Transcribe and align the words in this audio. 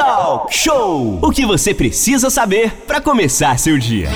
Talk 0.00 0.56
Show! 0.56 1.18
O 1.20 1.30
que 1.30 1.44
você 1.44 1.74
precisa 1.74 2.30
saber 2.30 2.72
para 2.86 3.02
começar 3.02 3.58
seu 3.58 3.76
dia. 3.76 4.08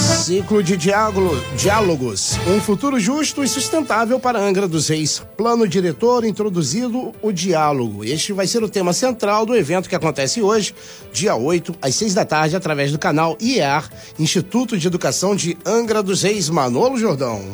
Ciclo 0.00 0.64
de 0.64 0.76
diálogo, 0.76 1.40
diálogos. 1.56 2.36
Um 2.48 2.60
futuro 2.60 2.98
justo 2.98 3.44
e 3.44 3.46
sustentável 3.46 4.18
para 4.18 4.40
Angra 4.40 4.66
dos 4.66 4.88
Reis. 4.88 5.22
Plano 5.36 5.68
diretor 5.68 6.24
introduzido 6.24 7.14
o 7.22 7.30
diálogo. 7.30 8.04
Este 8.04 8.32
vai 8.32 8.48
ser 8.48 8.64
o 8.64 8.68
tema 8.68 8.92
central 8.92 9.46
do 9.46 9.54
evento 9.54 9.88
que 9.88 9.94
acontece 9.94 10.42
hoje, 10.42 10.74
dia 11.12 11.36
8, 11.36 11.76
às 11.80 11.94
6 11.94 12.12
da 12.12 12.24
tarde, 12.24 12.56
através 12.56 12.90
do 12.90 12.98
canal 12.98 13.38
IEAR, 13.40 13.88
Instituto 14.18 14.76
de 14.76 14.88
Educação 14.88 15.36
de 15.36 15.56
Angra 15.64 16.02
dos 16.02 16.24
Reis. 16.24 16.50
Manolo 16.50 16.98
Jordão. 16.98 17.44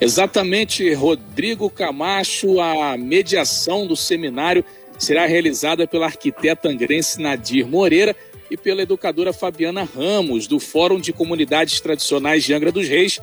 Exatamente, 0.00 0.92
Rodrigo 0.94 1.70
Camacho, 1.70 2.58
a 2.58 2.96
mediação 2.96 3.86
do 3.86 3.94
seminário 3.94 4.64
será 5.00 5.26
realizada 5.26 5.86
pela 5.88 6.06
arquiteta 6.06 6.68
angrense 6.68 7.20
Nadir 7.20 7.66
Moreira 7.66 8.14
e 8.50 8.56
pela 8.56 8.82
educadora 8.82 9.32
Fabiana 9.32 9.82
Ramos, 9.82 10.46
do 10.46 10.60
Fórum 10.60 11.00
de 11.00 11.12
Comunidades 11.12 11.80
Tradicionais 11.80 12.44
de 12.44 12.52
Angra 12.52 12.70
dos 12.70 12.86
Reis, 12.86 13.18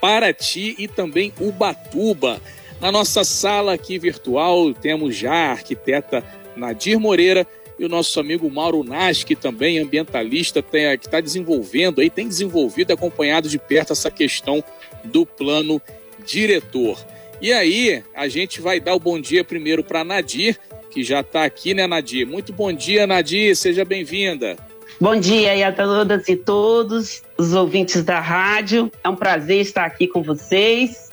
Paraty 0.00 0.76
e 0.78 0.86
também 0.86 1.32
Ubatuba. 1.40 2.40
Na 2.80 2.92
nossa 2.92 3.24
sala 3.24 3.74
aqui 3.74 3.98
virtual 3.98 4.72
temos 4.72 5.16
já 5.16 5.32
a 5.32 5.50
arquiteta 5.50 6.24
Nadir 6.54 7.00
Moreira 7.00 7.46
e 7.78 7.84
o 7.84 7.88
nosso 7.88 8.20
amigo 8.20 8.48
Mauro 8.50 8.84
Nas, 8.84 9.24
que 9.24 9.34
também 9.34 9.78
é 9.78 9.82
ambientalista, 9.82 10.62
tem, 10.62 10.96
que 10.96 11.06
está 11.06 11.20
desenvolvendo 11.20 12.00
aí, 12.00 12.08
tem 12.08 12.28
desenvolvido 12.28 12.92
acompanhado 12.92 13.48
de 13.48 13.58
perto 13.58 13.92
essa 13.92 14.10
questão 14.10 14.62
do 15.04 15.26
plano 15.26 15.82
diretor. 16.24 16.98
E 17.40 17.52
aí, 17.52 18.02
a 18.14 18.28
gente 18.28 18.60
vai 18.60 18.80
dar 18.80 18.94
o 18.94 19.00
bom 19.00 19.20
dia 19.20 19.44
primeiro 19.44 19.84
para 19.84 20.04
Nadir, 20.04 20.58
que 20.96 21.04
já 21.04 21.20
está 21.20 21.44
aqui, 21.44 21.74
né, 21.74 21.86
Nadir? 21.86 22.26
Muito 22.26 22.54
bom 22.54 22.72
dia, 22.72 23.06
Nadir, 23.06 23.54
seja 23.54 23.84
bem-vinda. 23.84 24.56
Bom 24.98 25.14
dia 25.14 25.50
aí 25.52 25.62
a 25.62 25.70
todas 25.70 26.26
e 26.26 26.34
todos 26.34 27.22
os 27.36 27.52
ouvintes 27.52 28.02
da 28.02 28.18
rádio. 28.18 28.90
É 29.04 29.08
um 29.10 29.14
prazer 29.14 29.60
estar 29.60 29.84
aqui 29.84 30.06
com 30.06 30.22
vocês. 30.22 31.10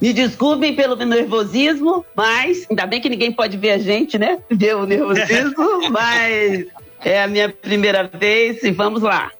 Me 0.00 0.12
desculpem 0.12 0.74
pelo 0.74 0.96
nervosismo, 0.96 2.04
mas 2.16 2.66
ainda 2.68 2.86
bem 2.86 3.00
que 3.00 3.08
ninguém 3.08 3.30
pode 3.30 3.56
ver 3.56 3.70
a 3.70 3.78
gente, 3.78 4.18
né? 4.18 4.40
Ver 4.50 4.74
o 4.74 4.84
nervosismo, 4.84 5.88
mas 5.92 6.66
é 7.04 7.22
a 7.22 7.28
minha 7.28 7.48
primeira 7.48 8.10
vez 8.12 8.64
e 8.64 8.72
vamos 8.72 9.00
lá. 9.00 9.30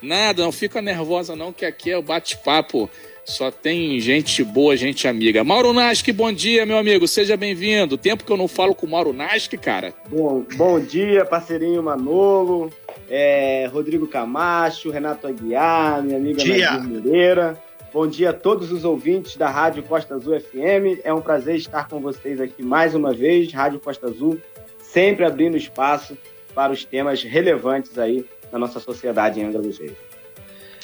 Nada, 0.00 0.44
não 0.44 0.52
fica 0.52 0.80
nervosa 0.80 1.34
não, 1.34 1.52
que 1.52 1.66
aqui 1.66 1.90
é 1.90 1.98
o 1.98 2.02
bate-papo 2.02 2.88
só 3.24 3.50
tem 3.50 3.98
gente 4.00 4.44
boa, 4.44 4.76
gente 4.76 5.08
amiga. 5.08 5.42
Mauro 5.42 5.72
Nasque, 5.72 6.12
bom 6.12 6.30
dia, 6.32 6.66
meu 6.66 6.76
amigo. 6.76 7.08
Seja 7.08 7.36
bem-vindo. 7.36 7.96
Tempo 7.96 8.24
que 8.24 8.30
eu 8.30 8.36
não 8.36 8.46
falo 8.46 8.74
com 8.74 8.86
o 8.86 8.90
Mauro 8.90 9.12
Nasque, 9.12 9.56
cara. 9.56 9.94
Bom, 10.08 10.44
bom 10.56 10.78
dia, 10.78 11.24
parceirinho 11.24 11.82
Manolo, 11.82 12.70
é, 13.08 13.68
Rodrigo 13.72 14.06
Camacho, 14.06 14.90
Renato 14.90 15.26
Aguiar, 15.26 16.02
minha 16.02 16.18
amiga 16.18 16.44
Nadir 16.44 16.88
Moreira. 16.88 17.62
Bom 17.92 18.06
dia 18.06 18.30
a 18.30 18.32
todos 18.32 18.72
os 18.72 18.84
ouvintes 18.84 19.36
da 19.36 19.48
Rádio 19.48 19.82
Costa 19.84 20.16
Azul 20.16 20.38
FM. 20.38 21.00
É 21.04 21.14
um 21.14 21.20
prazer 21.20 21.56
estar 21.56 21.88
com 21.88 22.00
vocês 22.00 22.40
aqui 22.40 22.62
mais 22.62 22.94
uma 22.94 23.14
vez. 23.14 23.52
Rádio 23.52 23.80
Costa 23.80 24.08
Azul, 24.08 24.38
sempre 24.80 25.24
abrindo 25.24 25.56
espaço 25.56 26.18
para 26.54 26.72
os 26.72 26.84
temas 26.84 27.22
relevantes 27.22 27.96
aí 27.96 28.24
na 28.52 28.58
nossa 28.58 28.80
sociedade 28.80 29.40
em 29.40 29.44
Angra 29.44 29.62
dos 29.62 29.78
Reis. 29.78 29.92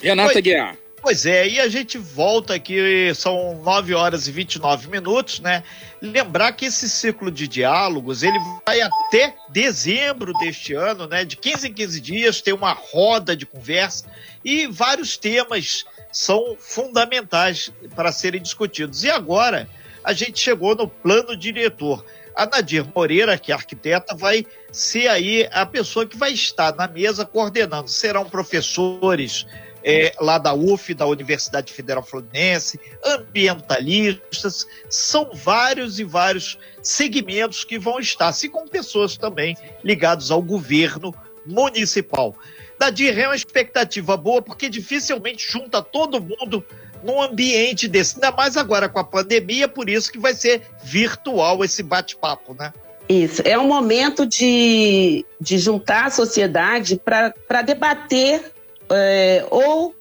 Renato 0.01 0.39
Aguiar. 0.39 0.77
Pois 1.03 1.25
é, 1.25 1.49
e 1.49 1.59
a 1.59 1.69
gente 1.69 1.97
volta 1.97 2.55
aqui, 2.55 3.11
são 3.15 3.61
9 3.63 3.95
horas 3.95 4.29
e 4.29 4.33
29 4.33 4.89
minutos, 4.89 5.41
né? 5.41 5.63
Lembrar 6.01 6.53
que 6.53 6.67
esse 6.67 6.91
ciclo 6.91 7.31
de 7.31 7.49
diálogos, 7.49 8.23
ele 8.23 8.39
vai 8.67 8.83
até 8.83 9.35
dezembro 9.49 10.35
deste 10.35 10.75
ano, 10.75 11.07
né? 11.07 11.25
De 11.25 11.37
15 11.37 11.69
em 11.69 11.73
15 11.73 12.01
dias, 12.01 12.43
tem 12.43 12.53
uma 12.53 12.73
roda 12.73 13.35
de 13.35 13.47
conversa 13.47 14.05
e 14.45 14.67
vários 14.67 15.17
temas 15.17 15.87
são 16.13 16.57
fundamentais 16.59 17.73
para 17.97 18.13
serem 18.13 18.43
discutidos. 18.43 19.03
E 19.03 19.11
agora, 19.11 19.67
a 20.05 20.13
gente 20.13 20.39
chegou 20.39 20.75
no 20.75 20.87
plano 20.87 21.35
diretor. 21.35 22.05
A 22.35 22.47
Nadir 22.47 22.87
Moreira, 22.95 23.39
que 23.39 23.53
é 23.53 23.55
arquiteta, 23.55 24.15
vai 24.15 24.47
ser 24.71 25.09
aí 25.09 25.49
a 25.51 25.67
pessoa 25.67 26.07
que 26.07 26.17
vai 26.17 26.33
estar 26.33 26.75
na 26.75 26.87
mesa 26.87 27.25
coordenando. 27.25 27.89
Serão 27.89 28.25
professores, 28.25 29.47
é, 29.85 30.13
lá 30.21 30.39
da 30.39 30.55
UF, 30.55 30.93
da 30.95 31.07
Universidade 31.07 31.73
Federal 31.73 32.03
Fluminense, 32.03 32.79
ambientalistas, 33.05 34.67
são 34.89 35.31
vários 35.33 35.99
e 35.99 36.05
vários 36.05 36.59
segmentos 36.83 37.65
que 37.65 37.79
vão 37.79 37.99
estar, 37.99 38.29
assim 38.29 38.49
como 38.49 38.69
pessoas 38.69 39.17
também 39.17 39.57
ligadas 39.83 40.31
ao 40.31 40.43
governo 40.43 41.15
municipal. 41.47 42.35
Nadir, 42.79 43.19
é 43.19 43.27
uma 43.27 43.37
expectativa 43.37 44.17
boa, 44.17 44.41
porque 44.41 44.69
dificilmente 44.69 45.47
junta 45.51 45.83
todo 45.83 46.21
mundo 46.21 46.65
num 47.03 47.21
ambiente 47.21 47.89
desse, 47.89 48.17
ainda 48.17 48.31
mais 48.31 48.57
agora 48.57 48.89
com 48.89 48.99
a 48.99 49.05
pandemia, 49.05 49.69
por 49.69 49.89
isso 49.89 50.11
que 50.13 50.19
vai 50.19 50.35
ser 50.35 50.63
virtual 50.83 51.65
esse 51.65 51.83
bate-papo, 51.83 52.55
né? 52.55 52.73
Isso, 53.09 53.43
é 53.45 53.59
um 53.59 53.67
momento 53.67 54.25
de, 54.25 55.25
de 55.41 55.59
juntar 55.59 56.07
a 56.07 56.11
sociedade 56.11 57.01
para 57.05 57.63
debater 57.63 58.53
é, 58.91 59.47
ou 59.51 59.95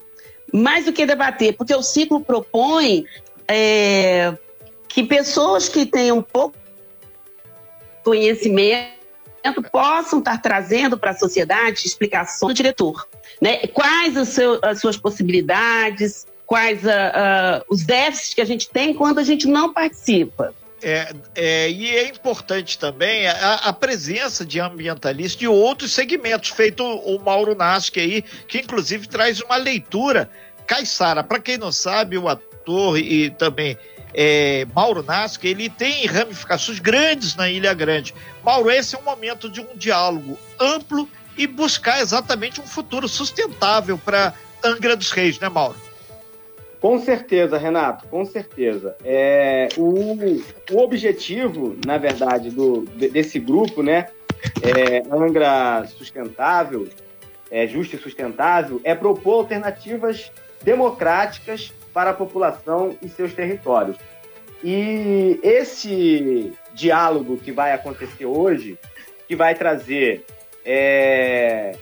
mais 0.53 0.85
do 0.85 0.94
que 0.94 1.05
debater, 1.05 1.55
porque 1.55 1.73
o 1.73 1.81
ciclo 1.81 2.22
propõe 2.22 3.05
é, 3.47 4.33
que 4.88 5.03
pessoas 5.03 5.69
que 5.69 5.85
tenham 5.85 6.22
pouco 6.22 6.57
conhecimento 8.03 8.99
possam 9.72 10.19
estar 10.19 10.41
trazendo 10.41 10.97
para 10.97 11.11
a 11.11 11.17
sociedade 11.17 11.85
explicações 11.85 12.51
do 12.51 12.55
diretor. 12.55 13.07
Né? 13.41 13.67
Quais 13.67 14.28
seu, 14.28 14.59
as 14.61 14.79
suas 14.79 14.97
possibilidades, 14.97 16.28
quais 16.45 16.85
a, 16.88 17.09
a, 17.57 17.63
os 17.69 17.83
déficits 17.83 18.33
que 18.33 18.41
a 18.41 18.45
gente 18.45 18.69
tem 18.69 18.94
quando 18.94 19.19
a 19.19 19.23
gente 19.23 19.47
não 19.47 19.72
participa. 19.72 20.53
É, 20.81 21.13
é, 21.35 21.69
e 21.69 21.95
é 21.95 22.07
importante 22.07 22.79
também 22.79 23.28
a, 23.28 23.56
a, 23.56 23.73
presença 23.73 24.45
de 24.45 24.59
ambientalistas 24.62 25.38
de 25.38 25.47
outros 25.47 25.91
segmentos, 25.91 26.50
feito 26.50 26.84
o 26.84 27.19
Mauro 27.19 27.53
Nasque 27.53 28.00
aí, 28.00 28.22
que 28.47 28.59
inclusive 28.59 29.07
traz 29.07 29.41
uma 29.41 29.57
leitura. 29.57 30.29
Caissara, 30.66 31.23
para 31.23 31.40
quem 31.40 31.57
não 31.57 31.72
sabe, 31.72 32.17
o 32.17 32.29
ator 32.29 32.97
e 32.97 33.29
também 33.31 33.78
é, 34.13 34.66
Mauro 34.73 35.03
Nasque, 35.03 35.47
ele 35.47 35.69
tem 35.69 36.06
ramificações 36.06 36.79
grandes 36.79 37.35
na 37.35 37.50
Ilha 37.50 37.73
Grande. 37.73 38.13
Mauro, 38.44 38.72
esse 38.72 38.96
é 38.96 39.00
um 39.00 39.03
momento 39.03 39.50
de 39.50 39.61
um 39.61 39.75
diálogo 39.75 40.38
amplo 40.59 41.09
e 41.38 41.46
buscar 41.47 42.01
exatamente 42.01 42.61
um 42.61 42.67
futuro 42.67 43.07
sustentável 43.07 43.97
para 43.97 44.34
Angra 44.63 44.96
dos 44.96 45.11
Reis, 45.11 45.40
né, 45.40 45.50
Mauro? 45.50 45.88
Com 46.81 46.97
certeza, 47.00 47.57
Renato, 47.57 48.07
com 48.07 48.23
certeza. 48.23 48.95
É, 49.03 49.67
o, 49.78 50.16
o 50.72 50.81
objetivo, 50.81 51.75
na 51.85 51.97
verdade, 51.97 52.50
do, 52.50 52.81
desse 52.81 53.38
grupo, 53.38 53.84
né, 53.84 54.07
é, 54.63 55.03
Angra 55.13 55.85
Sustentável, 55.88 56.88
é, 57.51 57.67
Justa 57.67 57.97
e 57.97 58.00
Sustentável, 58.00 58.79
é 58.84 58.95
propor 58.95 59.40
alternativas 59.40 60.31
democráticas 60.63 61.73
para 61.94 62.12
a 62.12 62.13
população 62.13 62.96
e 63.01 63.09
seus 63.09 63.34
territórios. 63.34 63.97
E 64.63 65.40
esse 65.44 66.53
diálogo 66.73 67.38
que 67.38 67.51
vai 67.51 67.73
acontecer 67.73 68.25
hoje, 68.25 68.78
que 69.28 69.35
vai 69.35 69.56
trazer 69.56 70.25
é, 70.66 71.73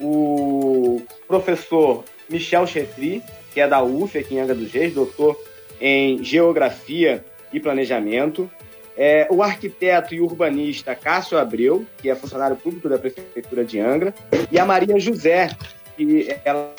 o 0.00 1.00
professor 1.26 2.04
Michel 2.28 2.66
Chetri, 2.66 3.22
que 3.56 3.60
é 3.62 3.66
da 3.66 3.82
UF, 3.82 4.18
aqui 4.18 4.34
em 4.34 4.40
Angra 4.40 4.54
dos 4.54 4.70
Reis, 4.70 4.92
doutor 4.92 5.34
em 5.80 6.22
Geografia 6.22 7.24
e 7.50 7.58
Planejamento. 7.58 8.50
É, 8.94 9.26
o 9.30 9.42
arquiteto 9.42 10.14
e 10.14 10.20
urbanista 10.20 10.94
Cássio 10.94 11.38
Abreu, 11.38 11.86
que 11.96 12.10
é 12.10 12.14
funcionário 12.14 12.54
público 12.54 12.86
da 12.86 12.98
Prefeitura 12.98 13.64
de 13.64 13.80
Angra, 13.80 14.14
e 14.52 14.58
a 14.58 14.66
Maria 14.66 14.98
José, 14.98 15.48
que 15.96 16.36
ela 16.44 16.70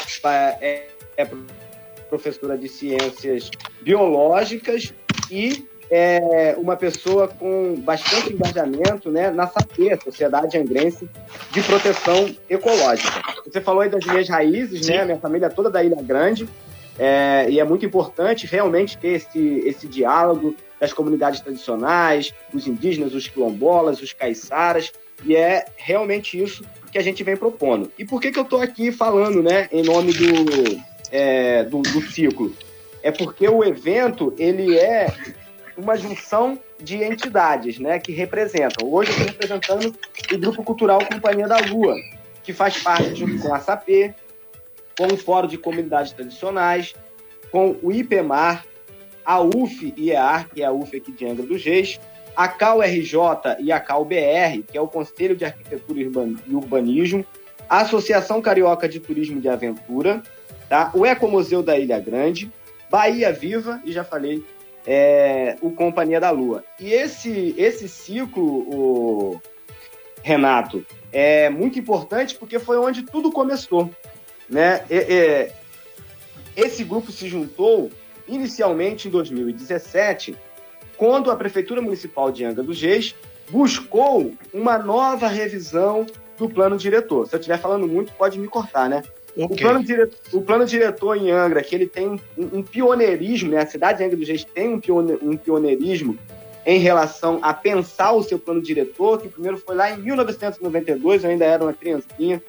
é, 0.62 0.90
é 1.18 1.28
professora 2.12 2.56
de 2.56 2.70
Ciências 2.70 3.50
Biológicas 3.82 4.94
e 5.32 5.66
é 5.90 6.56
uma 6.60 6.76
pessoa 6.76 7.28
com 7.28 7.76
bastante 7.78 8.34
engajamento 8.34 9.10
né, 9.10 9.32
na 9.32 9.48
SAPE, 9.48 9.98
Sociedade 10.04 10.58
Angrense 10.58 11.10
de 11.52 11.64
Proteção 11.64 12.30
Ecológica. 12.50 13.22
Você 13.46 13.62
falou 13.62 13.82
aí 13.82 13.90
das 13.90 14.06
minhas 14.06 14.30
raízes, 14.30 14.88
né? 14.88 15.06
Minha 15.06 15.18
família 15.18 15.48
é 15.48 15.50
toda 15.50 15.70
da 15.70 15.84
Ilha 15.84 16.02
Grande. 16.02 16.48
É, 17.00 17.48
e 17.50 17.60
é 17.60 17.64
muito 17.64 17.86
importante 17.86 18.48
realmente 18.48 18.98
ter 18.98 19.10
esse, 19.10 19.40
esse 19.66 19.88
diálogo 19.88 20.56
das 20.80 20.94
comunidades 20.94 21.40
tradicionais, 21.42 22.34
os 22.54 22.68
indígenas, 22.68 23.14
os 23.14 23.28
quilombolas, 23.28 24.02
os 24.02 24.14
caiçaras, 24.14 24.92
e 25.24 25.36
é 25.36 25.66
realmente 25.76 26.42
isso 26.42 26.64
que 26.92 26.98
a 26.98 27.02
gente 27.02 27.24
vem 27.24 27.36
propondo. 27.36 27.92
E 27.98 28.06
por 28.06 28.22
que, 28.22 28.32
que 28.32 28.40
eu 28.40 28.44
estou 28.44 28.62
aqui 28.62 28.92
falando 28.92 29.42
né, 29.42 29.68
em 29.72 29.84
nome 29.84 30.14
do, 30.14 30.82
é, 31.12 31.64
do, 31.64 31.82
do 31.82 32.02
ciclo? 32.02 32.54
É 33.02 33.12
porque 33.12 33.48
o 33.48 33.64
evento 33.64 34.34
ele 34.38 34.78
é 34.78 35.08
uma 35.78 35.96
junção 35.96 36.60
de 36.80 37.04
entidades 37.04 37.80
né, 37.80 38.00
que 38.00 38.12
representam. 38.12 38.88
Hoje 38.92 39.12
eu 39.12 39.18
estou 39.18 39.28
representando 39.28 39.96
o 40.34 40.38
Grupo 40.38 40.64
Cultural 40.64 41.00
Companhia 41.06 41.48
da 41.48 41.58
Lua, 41.58 41.96
que 42.44 42.54
faz 42.54 42.82
parte, 42.82 43.16
junto 43.16 43.40
com 43.40 43.54
a 43.54 43.60
SAP, 43.60 43.88
com 44.98 45.14
o 45.14 45.18
Fórum 45.18 45.48
de 45.48 45.58
Comunidades 45.58 46.12
Tradicionais, 46.12 46.96
com 47.52 47.76
o 47.82 47.92
IPMAR, 47.92 48.66
a 49.24 49.42
UF 49.42 49.94
IEAR, 49.98 50.50
que 50.54 50.64
é 50.64 50.66
a 50.66 50.72
UF 50.72 50.96
aqui 50.96 51.12
de 51.12 51.26
Angra 51.26 51.46
dos 51.46 51.64
Reis, 51.64 52.00
a 52.36 52.48
CalRJ 52.48 53.58
e 53.60 53.72
a 53.72 53.80
CalBR, 53.80 54.64
que 54.64 54.78
é 54.78 54.82
o 54.82 54.88
Conselho 54.88 55.36
de 55.36 55.46
Arquitetura 55.46 56.00
e 56.48 56.56
Urbanismo, 56.56 57.26
a 57.70 57.82
Associação 57.82 58.42
Carioca 58.42 58.88
de 58.88 59.00
Turismo 59.00 59.42
de 59.42 59.50
Aventura, 59.50 60.22
tá? 60.70 60.92
o 60.94 61.06
Ecomuseu 61.06 61.62
da 61.62 61.78
Ilha 61.78 62.00
Grande, 62.00 62.52
Bahia 62.90 63.32
Viva, 63.34 63.82
e 63.84 63.92
já 63.92 64.04
falei, 64.04 64.44
é, 64.86 65.58
o 65.62 65.72
Companhia 65.72 66.20
da 66.20 66.32
Lua. 66.32 66.64
E 66.80 66.94
esse, 66.94 67.54
esse 67.58 67.90
ciclo, 67.90 68.46
o 68.46 69.42
Renato, 70.24 70.86
é 71.12 71.50
muito 71.50 71.78
importante 71.78 72.36
porque 72.36 72.60
foi 72.60 72.78
onde 72.78 73.04
tudo 73.04 73.32
começou. 73.32 73.90
Né? 74.50 74.84
esse 76.56 76.84
grupo 76.84 77.12
se 77.12 77.28
juntou 77.28 77.92
inicialmente 78.28 79.08
em 79.08 79.12
2017, 79.12 80.36
quando 80.98 81.30
a 81.30 81.36
Prefeitura 81.36 81.82
Municipal 81.82 82.32
de 82.32 82.44
Angra 82.44 82.64
dos 82.64 82.82
Reis 82.82 83.16
buscou 83.50 84.34
uma 84.54 84.78
nova 84.78 85.28
revisão 85.28 86.06
do 86.38 86.50
plano 86.50 86.78
diretor. 86.78 87.28
Se 87.28 87.36
eu 87.36 87.40
estiver 87.40 87.60
falando 87.60 87.88
muito, 87.88 88.12
pode 88.14 88.40
me 88.40 88.48
cortar, 88.48 88.90
né? 88.90 89.04
Okay. 89.36 89.46
O, 89.46 89.56
plano 89.56 89.84
diretor, 89.84 90.18
o 90.34 90.42
plano 90.42 90.66
diretor 90.66 91.16
em 91.16 91.32
Angra, 91.32 91.62
que 91.62 91.76
ele 91.76 91.88
tem 91.88 92.08
um, 92.08 92.20
um 92.38 92.64
pioneirismo, 92.64 93.52
né? 93.52 93.62
A 93.62 93.68
cidade 93.68 94.00
de 94.00 94.04
Angra 94.04 94.18
dos 94.18 94.28
Reis 94.28 94.44
tem 94.44 94.74
um, 94.74 94.80
pione, 94.80 95.18
um 95.22 95.38
pioneirismo 95.38 96.18
em 96.66 96.80
relação 96.80 97.40
a 97.42 97.54
pensar 97.54 98.12
o 98.12 98.24
seu 98.24 98.38
plano 98.38 98.62
diretor, 98.62 99.22
que 99.22 99.30
primeiro 99.30 99.58
foi 99.58 99.76
lá 99.76 99.92
em 99.92 99.98
1992, 99.98 101.24
eu 101.24 101.30
ainda 101.30 101.46
era 101.46 101.64
uma 101.64 101.74
criancinha, 101.74 102.42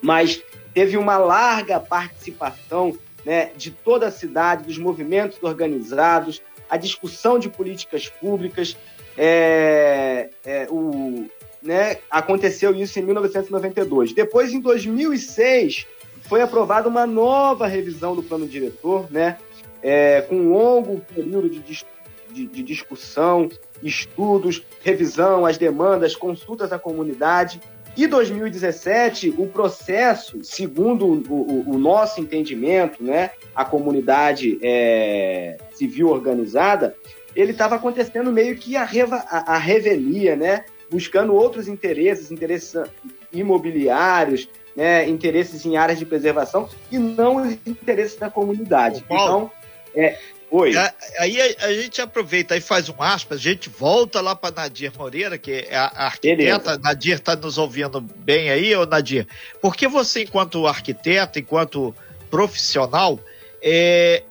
mas 0.00 0.42
teve 0.72 0.96
uma 0.96 1.18
larga 1.18 1.80
participação 1.80 2.96
né, 3.24 3.50
de 3.56 3.70
toda 3.70 4.06
a 4.06 4.10
cidade, 4.10 4.64
dos 4.64 4.78
movimentos 4.78 5.42
organizados, 5.42 6.40
a 6.68 6.76
discussão 6.76 7.38
de 7.38 7.48
políticas 7.48 8.08
públicas. 8.08 8.76
É, 9.18 10.30
é, 10.44 10.66
o, 10.70 11.26
né, 11.62 11.98
aconteceu 12.10 12.74
isso 12.74 12.98
em 12.98 13.02
1992. 13.02 14.14
Depois, 14.14 14.52
em 14.52 14.60
2006, 14.60 15.86
foi 16.22 16.40
aprovada 16.40 16.88
uma 16.88 17.06
nova 17.06 17.66
revisão 17.66 18.14
do 18.14 18.22
plano 18.22 18.46
diretor, 18.46 19.10
né, 19.10 19.36
é, 19.82 20.22
com 20.22 20.36
um 20.36 20.52
longo 20.52 21.00
período 21.14 21.50
de, 21.50 21.84
de, 22.30 22.46
de 22.46 22.62
discussão, 22.62 23.48
estudos, 23.82 24.62
revisão, 24.82 25.44
as 25.46 25.58
demandas, 25.58 26.14
consultas 26.14 26.72
à 26.72 26.78
comunidade. 26.78 27.60
E 28.00 28.06
2017, 28.06 29.34
o 29.36 29.46
processo, 29.46 30.42
segundo 30.42 31.04
o, 31.04 31.22
o, 31.30 31.74
o 31.74 31.78
nosso 31.78 32.18
entendimento, 32.18 33.04
né, 33.04 33.32
a 33.54 33.62
comunidade 33.62 34.58
é, 34.62 35.58
civil 35.74 36.08
organizada, 36.08 36.96
ele 37.36 37.50
estava 37.50 37.74
acontecendo 37.74 38.32
meio 38.32 38.56
que 38.56 38.74
a, 38.74 38.84
reva, 38.84 39.16
a, 39.28 39.54
a 39.54 39.58
revelia, 39.58 40.34
né, 40.34 40.64
buscando 40.90 41.34
outros 41.34 41.68
interesses, 41.68 42.30
interesses 42.30 42.74
imobiliários, 43.30 44.48
né, 44.74 45.06
interesses 45.06 45.66
em 45.66 45.76
áreas 45.76 45.98
de 45.98 46.06
preservação 46.06 46.70
e 46.90 46.98
não 46.98 47.36
os 47.36 47.52
interesses 47.66 48.16
da 48.16 48.30
comunidade. 48.30 49.04
Então, 49.04 49.50
é, 49.94 50.16
Oi. 50.50 50.72
Aí 51.18 51.40
a, 51.40 51.66
a, 51.66 51.72
gente 51.72 52.02
aproveita 52.02 52.56
e 52.56 52.60
faz 52.60 52.88
um 52.88 53.00
aspas, 53.00 53.38
a 53.38 53.42
gente 53.42 53.68
volta 53.68 54.20
lá 54.20 54.34
para 54.34 54.62
Nadir 54.62 54.92
Moreira, 54.98 55.38
que 55.38 55.66
é 55.68 55.76
a, 55.76 55.84
a 55.84 56.06
arquiteta. 56.06 56.36
Beleza. 56.36 56.78
Nadir 56.78 57.14
está 57.14 57.36
nos 57.36 57.56
ouvindo 57.56 58.00
bem 58.00 58.50
aí, 58.50 58.74
ô 58.74 58.84
Nadir? 58.84 59.28
Porque 59.60 59.86
você, 59.86 60.24
enquanto 60.24 60.66
arquiteta, 60.66 61.38
enquanto 61.38 61.94
profissional, 62.28 63.20
é, 63.62 64.24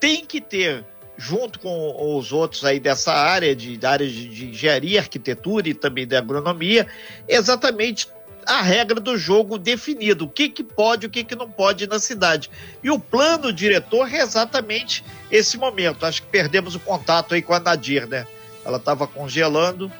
tem 0.00 0.24
que 0.24 0.40
ter, 0.40 0.82
junto 1.18 1.58
com 1.58 2.16
os 2.16 2.32
outros 2.32 2.64
aí 2.64 2.80
dessa 2.80 3.12
área, 3.12 3.54
de, 3.54 3.76
da 3.76 3.90
área 3.90 4.08
de, 4.08 4.28
de 4.28 4.46
engenharia, 4.46 5.00
arquitetura 5.00 5.68
e 5.68 5.74
também 5.74 6.06
de 6.06 6.16
agronomia, 6.16 6.86
exatamente 7.28 8.08
a 8.46 8.62
regra 8.62 9.00
do 9.00 9.16
jogo 9.16 9.58
definido, 9.58 10.24
o 10.24 10.28
que, 10.28 10.48
que 10.48 10.62
pode 10.62 11.06
e 11.06 11.08
o 11.08 11.10
que, 11.10 11.24
que 11.24 11.34
não 11.34 11.50
pode 11.50 11.86
na 11.86 11.98
cidade. 11.98 12.50
E 12.82 12.90
o 12.90 12.98
plano 12.98 13.52
diretor 13.52 14.12
é 14.12 14.18
exatamente 14.18 15.04
esse 15.30 15.56
momento. 15.56 16.06
Acho 16.06 16.22
que 16.22 16.28
perdemos 16.28 16.74
o 16.74 16.80
contato 16.80 17.34
aí 17.34 17.42
com 17.42 17.54
a 17.54 17.60
Nadir, 17.60 18.06
né? 18.06 18.26
Ela 18.64 18.78
estava 18.78 19.06
congelando. 19.06 19.90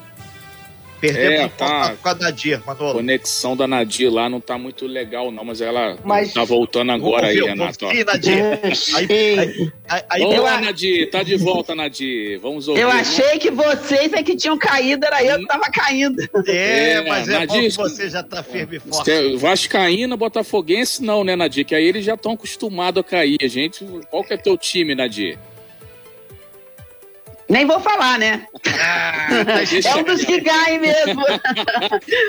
Perdemos 1.13 1.41
é, 1.41 1.49
tá, 1.49 1.97
com 2.03 2.09
a 2.09 2.15
Nadir, 2.15 2.63
Manolo. 2.67 2.91
A 2.91 2.95
conexão 2.95 3.57
da 3.57 3.67
Nadir 3.67 4.11
lá 4.11 4.29
não 4.29 4.41
tá 4.41 4.57
muito 4.57 4.87
legal, 4.87 5.31
não, 5.31 5.45
mas 5.45 5.61
ela 5.61 5.99
mas... 6.05 6.33
tá 6.33 6.45
voltando 6.45 6.93
agora 6.93 7.27
aí, 7.27 7.41
Renato. 7.41 7.91
Sim, 7.91 8.05
Nadir. 8.05 8.43
aí, 8.95 9.07
aí, 9.09 9.73
aí, 9.89 10.03
aí, 10.09 10.23
Vamos 10.23 10.39
lá, 10.41 10.61
Nadir, 10.61 11.11
tá 11.11 11.23
de 11.23 11.37
volta, 11.37 11.75
Nadir. 11.75 12.39
Vamos 12.41 12.69
ouvir. 12.69 12.81
Eu 12.81 12.89
achei 12.89 13.39
que 13.39 13.51
vocês 13.51 14.13
é 14.13 14.23
que 14.23 14.35
tinham 14.35 14.57
caído, 14.57 15.05
era 15.05 15.23
eu 15.23 15.39
que 15.39 15.47
tava 15.47 15.71
caindo. 15.71 16.23
É, 16.47 16.93
é 16.93 17.09
mas 17.09 17.29
é 17.29 17.41
Nadir, 17.41 17.75
bom 17.77 17.85
que 17.85 17.91
você 17.91 18.09
já 18.09 18.23
tá 18.23 18.43
firme 18.43 18.77
e 18.77 18.81
forte. 18.81 19.11
É 19.11 19.37
Vascaína, 19.37 20.17
Botafoguense 20.17 21.03
não, 21.03 21.23
né, 21.23 21.37
Nadir? 21.37 21.65
Que 21.65 21.75
aí 21.75 21.85
eles 21.85 22.05
já 22.05 22.15
estão 22.15 22.33
acostumados 22.33 23.01
a 23.01 23.05
cair. 23.05 23.37
A 23.43 23.49
gente, 23.49 23.85
qual 24.11 24.25
que 24.25 24.33
é 24.33 24.37
teu 24.37 24.57
time, 24.57 24.95
Nadir? 24.95 25.39
Nem 27.55 27.67
vou 27.67 27.79
falar, 27.79 28.19
né? 28.19 28.49
Ah, 28.81 29.29
é 29.63 29.95
um 29.95 30.03
dos 30.03 30.25
que 30.25 30.41
caem 30.41 30.81
mesmo. 30.81 31.23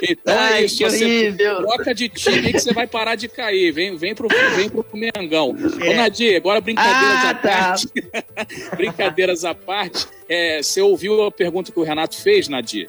então 0.07 0.35
é 0.35 0.37
Ai, 0.37 0.53
é 0.61 0.65
isso, 0.65 0.77
que 0.77 0.85
horrível. 0.85 1.65
troca 1.65 1.95
de 1.95 2.09
time 2.09 2.53
que 2.53 2.59
você 2.59 2.71
vai 2.71 2.85
parar 2.85 3.15
de 3.15 3.27
cair. 3.27 3.71
Vem, 3.71 3.97
vem, 3.97 4.13
pro, 4.13 4.27
vem 4.55 4.69
pro 4.69 4.85
Mengão. 4.93 5.55
É. 5.81 5.89
Ô, 5.89 5.95
Nadir, 5.95 6.37
agora 6.37 6.61
brincadeiras 6.61 7.25
ah, 7.25 7.29
à 7.31 7.33
tá. 7.33 7.49
parte. 7.49 7.87
brincadeiras 8.77 9.43
à 9.43 9.55
parte. 9.55 10.07
É, 10.29 10.61
você 10.61 10.79
ouviu 10.79 11.25
a 11.25 11.31
pergunta 11.31 11.71
que 11.71 11.79
o 11.79 11.83
Renato 11.83 12.21
fez, 12.21 12.47
Nadir? 12.47 12.87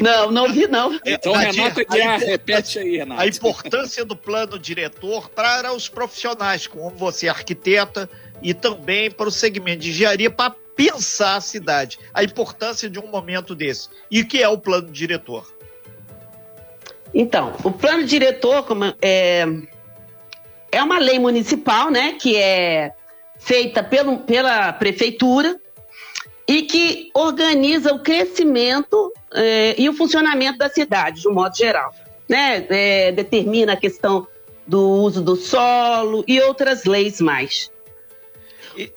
Não, 0.00 0.32
não 0.32 0.52
vi, 0.52 0.66
não. 0.66 0.98
Então, 1.06 1.34
Nadir, 1.34 1.62
Renato 1.62 1.80
Aguiar, 1.82 2.18
repete 2.18 2.80
aí, 2.80 2.96
Renato. 2.96 3.20
A 3.20 3.28
importância 3.28 4.04
do 4.04 4.16
plano 4.16 4.58
diretor 4.58 5.30
para 5.30 5.72
os 5.72 5.88
profissionais, 5.88 6.66
como 6.66 6.90
você, 6.90 7.28
arquiteta, 7.28 8.10
e 8.42 8.52
também 8.52 9.08
para 9.08 9.28
o 9.28 9.30
segmento 9.30 9.82
de 9.82 9.90
engenharia, 9.90 10.32
para 10.32 10.63
pensar 10.76 11.36
a 11.36 11.40
cidade, 11.40 11.98
a 12.12 12.22
importância 12.24 12.88
de 12.88 12.98
um 12.98 13.06
momento 13.06 13.54
desse. 13.54 13.88
E 14.10 14.20
o 14.20 14.28
que 14.28 14.42
é 14.42 14.48
o 14.48 14.58
plano 14.58 14.90
diretor? 14.90 15.46
Então, 17.12 17.54
o 17.62 17.70
plano 17.70 18.04
diretor 18.04 18.66
é, 19.00 19.46
é 20.72 20.82
uma 20.82 20.98
lei 20.98 21.18
municipal, 21.18 21.90
né, 21.90 22.16
que 22.20 22.36
é 22.36 22.92
feita 23.38 23.82
pelo, 23.82 24.18
pela 24.18 24.72
prefeitura 24.72 25.60
e 26.46 26.62
que 26.62 27.10
organiza 27.14 27.92
o 27.94 28.00
crescimento 28.00 29.12
é, 29.32 29.74
e 29.80 29.88
o 29.88 29.92
funcionamento 29.92 30.58
da 30.58 30.68
cidade, 30.68 31.22
de 31.22 31.28
um 31.28 31.32
modo 31.32 31.56
geral. 31.56 31.94
Né? 32.28 32.66
É, 32.68 33.12
determina 33.12 33.74
a 33.74 33.76
questão 33.76 34.26
do 34.66 34.80
uso 34.80 35.22
do 35.22 35.36
solo 35.36 36.24
e 36.26 36.40
outras 36.40 36.84
leis 36.84 37.20
mais. 37.20 37.70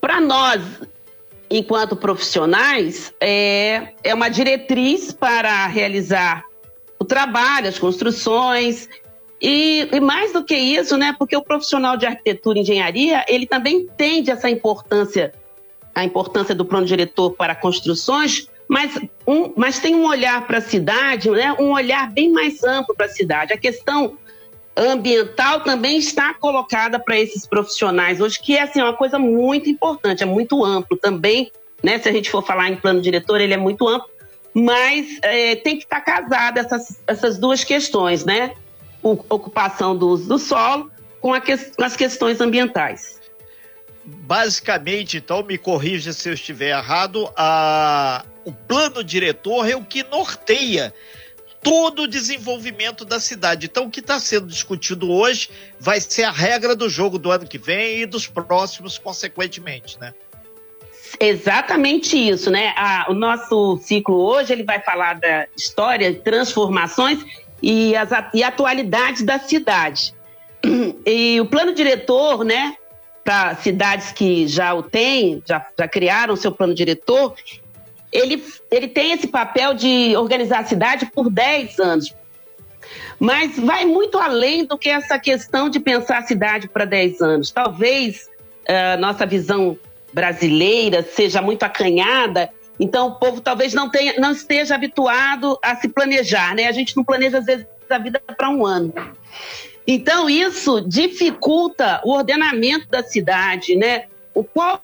Para 0.01 0.19
nós, 0.19 0.61
enquanto 1.49 1.95
profissionais, 1.95 3.13
é, 3.19 3.93
é 4.03 4.13
uma 4.13 4.29
diretriz 4.29 5.11
para 5.11 5.67
realizar 5.67 6.43
o 6.99 7.05
trabalho, 7.05 7.67
as 7.67 7.79
construções. 7.79 8.89
E, 9.41 9.87
e, 9.91 9.99
mais 9.99 10.33
do 10.33 10.43
que 10.43 10.55
isso, 10.55 10.97
né, 10.97 11.15
porque 11.17 11.37
o 11.37 11.41
profissional 11.41 11.95
de 11.95 12.05
arquitetura 12.05 12.57
e 12.57 12.61
engenharia, 12.61 13.23
ele 13.27 13.45
também 13.45 13.77
entende 13.77 14.31
essa 14.31 14.49
importância, 14.49 15.31
a 15.93 16.03
importância 16.03 16.55
do 16.55 16.65
plano 16.65 16.87
diretor 16.87 17.31
para 17.31 17.53
construções, 17.53 18.49
mas, 18.67 18.99
um, 19.25 19.53
mas 19.55 19.79
tem 19.79 19.95
um 19.95 20.05
olhar 20.05 20.45
para 20.45 20.57
a 20.57 20.61
cidade, 20.61 21.29
né, 21.29 21.53
um 21.53 21.71
olhar 21.71 22.11
bem 22.11 22.31
mais 22.31 22.63
amplo 22.63 22.95
para 22.95 23.05
a 23.05 23.09
cidade. 23.09 23.53
A 23.53 23.57
questão 23.57 24.17
ambiental 24.77 25.61
também 25.61 25.97
está 25.97 26.33
colocada 26.33 26.99
para 26.99 27.19
esses 27.19 27.45
profissionais 27.45 28.21
hoje, 28.21 28.39
que 28.39 28.55
é 28.55 28.61
assim, 28.61 28.81
uma 28.81 28.93
coisa 28.93 29.17
muito 29.17 29.69
importante, 29.69 30.23
é 30.23 30.25
muito 30.25 30.63
amplo 30.63 30.95
também, 30.95 31.51
né? 31.83 31.97
Se 31.99 32.07
a 32.07 32.11
gente 32.11 32.29
for 32.29 32.45
falar 32.45 32.69
em 32.69 32.75
plano 32.75 33.01
diretor, 33.01 33.41
ele 33.41 33.53
é 33.53 33.57
muito 33.57 33.87
amplo, 33.87 34.09
mas 34.53 35.19
é, 35.21 35.55
tem 35.55 35.77
que 35.77 35.83
estar 35.83 36.01
casada 36.01 36.59
essas, 36.59 36.99
essas 37.07 37.37
duas 37.37 37.63
questões, 37.63 38.23
né? 38.23 38.53
O, 39.01 39.11
ocupação 39.29 39.95
do 39.95 40.09
uso 40.09 40.27
do 40.27 40.39
solo 40.39 40.91
com, 41.19 41.39
que, 41.41 41.57
com 41.57 41.83
as 41.83 41.95
questões 41.95 42.39
ambientais. 42.39 43.17
Basicamente, 44.05 45.17
então, 45.17 45.43
me 45.43 45.57
corrija 45.57 46.13
se 46.13 46.29
eu 46.29 46.33
estiver 46.33 46.69
errado, 46.69 47.29
a, 47.35 48.23
o 48.45 48.53
plano 48.53 49.03
diretor 49.03 49.69
é 49.69 49.75
o 49.75 49.83
que 49.83 50.03
norteia 50.03 50.93
todo 51.67 52.03
o 52.03 52.07
desenvolvimento 52.07 53.03
da 53.03 53.19
cidade. 53.19 53.65
Então, 53.65 53.85
o 53.85 53.89
que 53.89 53.99
está 53.99 54.19
sendo 54.19 54.47
discutido 54.47 55.11
hoje 55.11 55.49
vai 55.79 55.99
ser 55.99 56.23
a 56.23 56.31
regra 56.31 56.75
do 56.75 56.89
jogo 56.89 57.17
do 57.17 57.29
ano 57.29 57.45
que 57.45 57.57
vem 57.57 58.01
e 58.01 58.05
dos 58.05 58.27
próximos, 58.27 58.97
consequentemente, 58.97 59.99
né? 59.99 60.13
Exatamente 61.19 62.15
isso, 62.17 62.51
né? 62.51 62.73
o 63.07 63.13
nosso 63.13 63.79
ciclo 63.81 64.15
hoje 64.15 64.53
ele 64.53 64.63
vai 64.63 64.79
falar 64.81 65.15
da 65.15 65.47
história, 65.55 66.13
transformações 66.13 67.19
e 67.61 67.95
as 67.95 68.09
e 68.33 68.43
atualidades 68.43 69.23
da 69.23 69.39
cidade. 69.39 70.13
E 71.05 71.39
o 71.39 71.45
plano 71.45 71.73
diretor, 71.73 72.43
né, 72.43 72.75
para 73.23 73.55
cidades 73.55 74.11
que 74.11 74.47
já 74.47 74.73
o 74.73 74.83
têm, 74.83 75.41
já, 75.45 75.65
já 75.77 75.87
criaram 75.87 76.35
seu 76.35 76.51
plano 76.51 76.73
diretor, 76.73 77.35
ele, 78.17 78.43
ele 78.71 78.87
tem 78.87 79.11
esse 79.11 79.27
papel 79.27 79.73
de 79.73 80.15
organizar 80.17 80.59
a 80.59 80.65
cidade 80.65 81.05
por 81.13 81.29
10 81.29 81.79
anos. 81.79 82.15
Mas 83.19 83.57
vai 83.57 83.85
muito 83.85 84.17
além 84.17 84.65
do 84.65 84.77
que 84.77 84.89
essa 84.89 85.19
questão 85.19 85.69
de 85.69 85.79
pensar 85.79 86.19
a 86.19 86.23
cidade 86.23 86.67
para 86.67 86.85
10 86.85 87.21
anos. 87.21 87.51
Talvez 87.51 88.27
a 88.67 88.95
uh, 88.95 88.99
nossa 88.99 89.25
visão 89.25 89.77
brasileira 90.13 91.03
seja 91.03 91.41
muito 91.41 91.63
acanhada, 91.63 92.49
então 92.79 93.07
o 93.07 93.15
povo 93.15 93.41
talvez 93.41 93.73
não, 93.73 93.89
tenha, 93.89 94.19
não 94.19 94.31
esteja 94.31 94.75
habituado 94.75 95.57
a 95.63 95.75
se 95.75 95.87
planejar, 95.87 96.55
né? 96.55 96.67
A 96.67 96.71
gente 96.71 96.95
não 96.95 97.03
planeja, 97.03 97.39
às 97.39 97.45
vezes, 97.45 97.65
a 97.89 97.97
vida 97.97 98.21
para 98.35 98.49
um 98.49 98.65
ano. 98.65 98.93
Então, 99.85 100.29
isso 100.29 100.81
dificulta 100.81 102.01
o 102.03 102.11
ordenamento 102.11 102.87
da 102.87 103.03
cidade, 103.03 103.75
né? 103.75 104.05
O 104.33 104.43
qual 104.43 104.81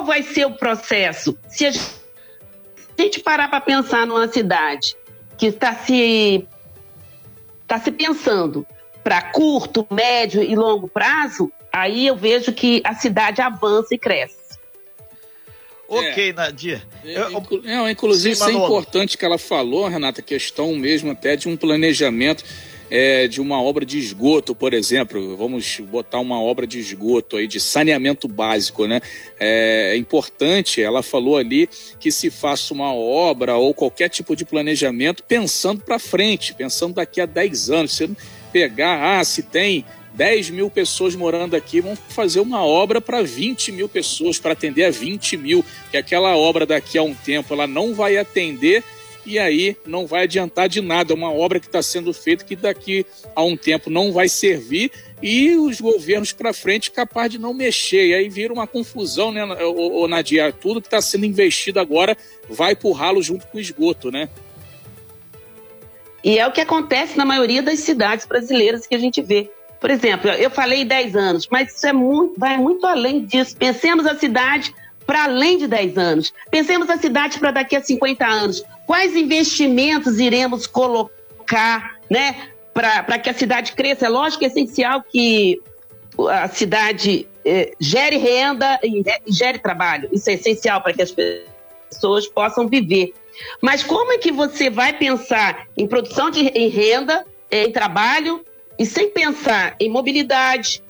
vai 0.00 0.22
ser 0.22 0.46
o 0.46 0.52
processo? 0.52 1.36
Se 1.48 1.66
a 1.66 1.70
gente 1.70 2.03
parar 3.24 3.48
para 3.48 3.60
pensar 3.60 4.06
numa 4.06 4.28
cidade 4.28 4.96
que 5.36 5.46
está 5.46 5.74
se, 5.74 6.46
tá 7.66 7.78
se 7.78 7.90
pensando 7.90 8.66
para 9.02 9.20
curto, 9.20 9.86
médio 9.90 10.42
e 10.42 10.54
longo 10.54 10.88
prazo, 10.88 11.52
aí 11.72 12.06
eu 12.06 12.16
vejo 12.16 12.52
que 12.52 12.80
a 12.84 12.94
cidade 12.94 13.42
avança 13.42 13.94
e 13.94 13.98
cresce. 13.98 14.44
Ok, 15.86 16.30
é. 16.30 16.32
Nadir. 16.32 16.86
É, 17.04 17.18
eu, 17.64 17.88
inclusive, 17.88 18.34
Sim, 18.34 18.42
isso 18.42 18.50
é 18.50 18.52
importante 18.52 19.18
que 19.18 19.24
ela 19.24 19.36
falou, 19.36 19.86
Renata, 19.86 20.22
questão 20.22 20.74
mesmo 20.74 21.10
até 21.10 21.36
de 21.36 21.48
um 21.48 21.56
planejamento 21.56 22.44
é, 22.90 23.26
de 23.26 23.40
uma 23.40 23.60
obra 23.60 23.84
de 23.84 23.98
esgoto, 23.98 24.54
por 24.54 24.74
exemplo, 24.74 25.36
vamos 25.36 25.80
botar 25.80 26.20
uma 26.20 26.40
obra 26.40 26.66
de 26.66 26.78
esgoto 26.78 27.36
aí, 27.36 27.46
de 27.46 27.60
saneamento 27.60 28.28
básico, 28.28 28.86
né? 28.86 29.00
É, 29.38 29.92
é 29.92 29.96
importante, 29.96 30.82
ela 30.82 31.02
falou 31.02 31.36
ali 31.36 31.68
que 31.98 32.10
se 32.10 32.30
faça 32.30 32.74
uma 32.74 32.92
obra 32.94 33.56
ou 33.56 33.74
qualquer 33.74 34.08
tipo 34.08 34.36
de 34.36 34.44
planejamento 34.44 35.22
pensando 35.24 35.82
para 35.82 35.98
frente, 35.98 36.54
pensando 36.54 36.94
daqui 36.94 37.20
a 37.20 37.26
10 37.26 37.70
anos. 37.70 37.94
Você 37.94 38.10
pegar, 38.52 39.18
ah, 39.18 39.24
se 39.24 39.42
tem 39.42 39.84
10 40.14 40.50
mil 40.50 40.70
pessoas 40.70 41.16
morando 41.16 41.56
aqui, 41.56 41.80
vão 41.80 41.96
fazer 41.96 42.38
uma 42.40 42.64
obra 42.64 43.00
para 43.00 43.20
20 43.22 43.72
mil 43.72 43.88
pessoas, 43.88 44.38
para 44.38 44.52
atender 44.52 44.84
a 44.84 44.90
20 44.90 45.36
mil, 45.36 45.64
que 45.90 45.96
aquela 45.96 46.36
obra 46.36 46.64
daqui 46.64 46.96
a 46.96 47.02
um 47.02 47.14
tempo 47.14 47.52
ela 47.52 47.66
não 47.66 47.94
vai 47.94 48.16
atender 48.16 48.84
e 49.26 49.38
aí 49.38 49.76
não 49.86 50.06
vai 50.06 50.24
adiantar 50.24 50.68
de 50.68 50.80
nada. 50.80 51.12
É 51.12 51.16
uma 51.16 51.32
obra 51.32 51.60
que 51.60 51.66
está 51.66 51.82
sendo 51.82 52.12
feita 52.12 52.44
que 52.44 52.56
daqui 52.56 53.06
a 53.34 53.42
um 53.42 53.56
tempo 53.56 53.90
não 53.90 54.12
vai 54.12 54.28
servir 54.28 54.90
e 55.22 55.54
os 55.56 55.80
governos 55.80 56.32
para 56.32 56.52
frente 56.52 56.90
capaz 56.90 57.30
de 57.30 57.38
não 57.38 57.54
mexer. 57.54 58.06
E 58.08 58.14
aí 58.14 58.28
vira 58.28 58.52
uma 58.52 58.66
confusão, 58.66 59.32
né, 59.32 59.44
o, 59.44 60.06
Nadia? 60.06 60.52
Tudo 60.52 60.80
que 60.80 60.86
está 60.86 61.00
sendo 61.00 61.24
investido 61.24 61.80
agora 61.80 62.16
vai 62.48 62.76
por 62.76 62.92
ralo 62.92 63.22
junto 63.22 63.46
com 63.46 63.58
o 63.58 63.60
esgoto, 63.60 64.10
né? 64.10 64.28
E 66.22 66.38
é 66.38 66.46
o 66.46 66.52
que 66.52 66.60
acontece 66.60 67.16
na 67.16 67.24
maioria 67.24 67.62
das 67.62 67.80
cidades 67.80 68.26
brasileiras 68.26 68.86
que 68.86 68.94
a 68.94 68.98
gente 68.98 69.20
vê. 69.20 69.50
Por 69.78 69.90
exemplo, 69.90 70.30
eu 70.30 70.50
falei 70.50 70.82
10 70.82 71.14
anos, 71.14 71.48
mas 71.50 71.74
isso 71.74 71.86
é 71.86 71.92
muito, 71.92 72.38
vai 72.38 72.56
muito 72.56 72.86
além 72.86 73.24
disso. 73.24 73.54
Pensemos 73.56 74.06
a 74.06 74.16
cidade 74.18 74.74
para 75.06 75.24
além 75.24 75.58
de 75.58 75.66
10 75.66 75.98
anos. 75.98 76.32
Pensemos 76.50 76.88
a 76.88 76.96
cidade 76.96 77.38
para 77.38 77.50
daqui 77.50 77.76
a 77.76 77.82
50 77.82 78.26
anos. 78.26 78.64
Quais 78.86 79.16
investimentos 79.16 80.18
iremos 80.18 80.66
colocar, 80.66 81.98
né, 82.10 82.48
para 82.72 83.18
que 83.18 83.30
a 83.30 83.34
cidade 83.34 83.72
cresça? 83.72 84.06
É 84.06 84.08
lógico 84.08 84.40
que 84.40 84.44
é 84.44 84.48
essencial 84.48 85.02
que 85.02 85.60
a 86.30 86.48
cidade 86.48 87.26
eh, 87.44 87.72
gere 87.80 88.16
renda 88.16 88.78
e 88.82 89.02
gere 89.26 89.58
trabalho. 89.58 90.08
Isso 90.12 90.30
é 90.30 90.34
essencial 90.34 90.80
para 90.80 90.92
que 90.92 91.02
as 91.02 91.12
pessoas 91.12 92.26
possam 92.26 92.68
viver. 92.68 93.12
Mas 93.60 93.82
como 93.82 94.12
é 94.12 94.18
que 94.18 94.30
você 94.30 94.70
vai 94.70 94.92
pensar 94.92 95.66
em 95.76 95.86
produção 95.86 96.30
de 96.30 96.40
em 96.40 96.68
renda, 96.68 97.24
em 97.50 97.70
trabalho, 97.72 98.44
e 98.78 98.84
sem 98.86 99.10
pensar 99.10 99.76
em 99.80 99.88
mobilidade, 99.88 100.82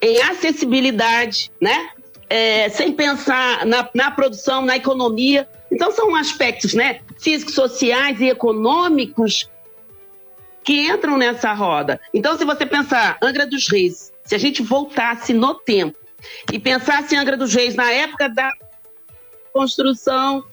em 0.00 0.20
acessibilidade, 0.22 1.50
né? 1.60 1.90
É, 2.30 2.68
sem 2.68 2.92
pensar 2.92 3.64
na, 3.64 3.88
na 3.94 4.10
produção, 4.10 4.62
na 4.62 4.76
economia. 4.76 5.48
Então, 5.70 5.90
são 5.92 6.14
aspectos 6.14 6.74
né, 6.74 7.00
físicos, 7.18 7.54
sociais 7.54 8.20
e 8.20 8.28
econômicos 8.28 9.48
que 10.64 10.86
entram 10.86 11.16
nessa 11.16 11.52
roda. 11.52 12.00
Então, 12.12 12.36
se 12.36 12.44
você 12.44 12.66
pensar 12.66 13.16
Angra 13.22 13.46
dos 13.46 13.68
Reis, 13.68 14.12
se 14.24 14.34
a 14.34 14.38
gente 14.38 14.62
voltasse 14.62 15.32
no 15.32 15.54
tempo 15.54 15.98
e 16.52 16.58
pensasse 16.58 17.16
Angra 17.16 17.36
dos 17.36 17.54
Reis 17.54 17.74
na 17.74 17.90
época 17.90 18.28
da 18.28 18.50
construção 19.52 20.44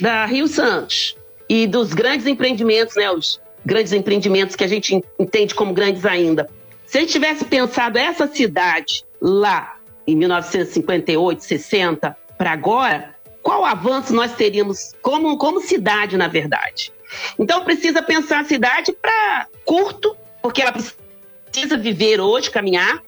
da 0.00 0.24
Rio 0.26 0.46
Santos 0.46 1.16
e 1.48 1.66
dos 1.66 1.92
grandes 1.92 2.26
empreendimentos, 2.26 2.96
né, 2.96 3.10
os 3.10 3.40
grandes 3.64 3.92
empreendimentos 3.92 4.56
que 4.56 4.64
a 4.64 4.68
gente 4.68 5.02
entende 5.18 5.54
como 5.54 5.74
grandes 5.74 6.06
ainda. 6.06 6.48
Se 6.86 6.96
a 6.96 7.00
gente 7.02 7.12
tivesse 7.12 7.44
pensado 7.44 7.98
essa 7.98 8.26
cidade 8.26 9.04
lá 9.20 9.76
em 10.06 10.16
1958, 10.16 11.44
60 11.44 12.16
para 12.38 12.52
agora, 12.52 13.14
qual 13.48 13.64
avanço 13.64 14.12
nós 14.12 14.34
teríamos 14.34 14.92
como, 15.00 15.38
como 15.38 15.62
cidade, 15.62 16.18
na 16.18 16.28
verdade? 16.28 16.92
Então 17.38 17.64
precisa 17.64 18.02
pensar 18.02 18.40
a 18.40 18.44
cidade 18.44 18.92
para 18.92 19.46
curto, 19.64 20.14
porque 20.42 20.60
ela 20.60 20.70
precisa 20.70 21.78
viver 21.78 22.20
hoje, 22.20 22.50
caminhar, 22.50 23.02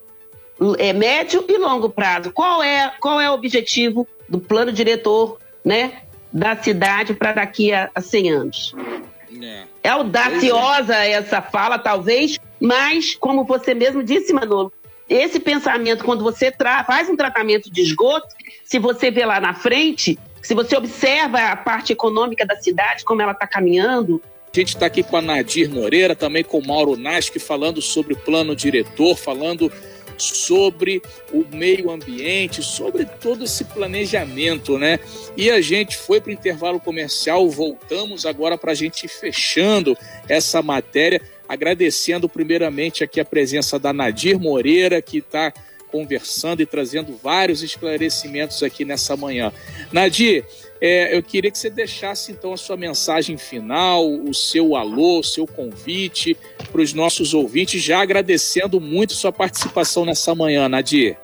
é 0.79 0.95
médio 0.95 1.45
e 1.47 1.59
longo 1.59 1.91
prazo. 1.91 2.33
Qual 2.33 2.63
é, 2.63 2.91
qual 3.01 3.21
é 3.21 3.31
o 3.31 3.35
objetivo 3.35 4.09
do 4.27 4.41
plano 4.41 4.73
diretor 4.73 5.39
né, 5.63 6.05
da 6.33 6.57
cidade 6.57 7.13
para 7.13 7.33
daqui 7.33 7.71
a, 7.75 7.91
a 7.95 8.01
100 8.01 8.31
anos? 8.31 8.75
É, 9.43 9.65
é 9.83 9.89
audaciosa 9.91 10.97
é. 10.97 11.11
essa 11.11 11.43
fala, 11.43 11.79
talvez, 11.79 12.39
mas, 12.59 13.15
como 13.15 13.45
você 13.45 13.75
mesmo 13.75 14.03
disse, 14.03 14.33
Manolo, 14.33 14.73
esse 15.07 15.39
pensamento, 15.39 16.03
quando 16.03 16.25
você 16.25 16.51
faz 16.87 17.11
um 17.11 17.17
tratamento 17.17 17.71
de 17.71 17.83
esgoto, 17.83 18.29
se 18.65 18.79
você 18.79 19.11
vê 19.11 19.27
lá 19.27 19.39
na 19.39 19.53
frente, 19.53 20.19
se 20.43 20.55
você 20.55 20.77
observa 20.77 21.39
a 21.39 21.57
parte 21.57 21.93
econômica 21.93 22.47
da 22.47 22.57
cidade, 22.57 23.05
como 23.05 23.23
ela 23.23 23.33
está 23.33 23.47
caminhando. 23.47 24.21
A 24.53 24.59
gente 24.59 24.71
está 24.71 24.87
aqui 24.87 25.03
com 25.03 25.17
a 25.17 25.23
Nadir 25.23 25.71
Moreira, 25.71 26.17
também 26.17 26.43
com 26.43 26.59
o 26.59 26.67
Mauro 26.67 26.97
Nasque, 26.97 27.39
falando 27.39 27.81
sobre 27.81 28.15
o 28.15 28.17
plano 28.17 28.57
diretor, 28.57 29.17
falando 29.17 29.71
sobre 30.21 31.01
o 31.33 31.45
meio 31.55 31.91
ambiente, 31.91 32.63
sobre 32.63 33.05
todo 33.05 33.45
esse 33.45 33.65
planejamento, 33.65 34.79
né? 34.79 34.99
E 35.37 35.51
a 35.51 35.61
gente 35.61 35.97
foi 35.97 36.21
para 36.21 36.31
o 36.31 36.33
intervalo 36.33 36.79
comercial, 36.81 37.49
voltamos 37.49 38.27
agora 38.27 38.59
para 38.59 38.73
a 38.73 38.75
gente 38.75 39.05
ir 39.05 39.09
fechando 39.09 39.97
essa 40.29 40.61
matéria, 40.63 41.23
agradecendo 41.49 42.29
primeiramente 42.29 43.03
aqui 43.03 43.21
a 43.21 43.25
presença 43.25 43.79
da 43.79 43.93
Nadir 43.93 44.39
Moreira, 44.39 45.01
que 45.01 45.19
está 45.19 45.53
conversando 45.91 46.63
e 46.63 46.67
trazendo 46.67 47.19
vários 47.23 47.63
esclarecimentos 47.63 48.63
aqui 48.63 48.85
nessa 48.85 49.17
manhã. 49.17 49.53
Nadir, 49.93 50.45
é, 50.81 51.15
eu 51.17 51.23
queria 51.23 51.51
que 51.51 51.59
você 51.59 51.69
deixasse 51.69 52.33
então 52.33 52.53
a 52.53 52.57
sua 52.57 52.77
mensagem 52.77 53.37
final, 53.37 54.09
o 54.11 54.33
seu 54.33 54.75
alô, 54.77 55.21
o 55.21 55.25
seu 55.25 55.47
convite 55.47 56.37
para 56.73 56.81
os 56.81 56.95
nossos 56.95 57.35
ouvintes, 57.35 57.83
já 57.83 58.01
agradecendo 58.01 58.81
muito 58.81 59.13
sua 59.13 59.33
participação 59.33 60.05
nessa 60.05 60.35
manhã, 60.35 60.69
Nadir. 60.69 61.17